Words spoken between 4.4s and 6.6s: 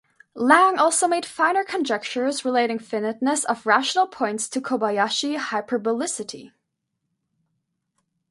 to Kobayashi hyperbolicity.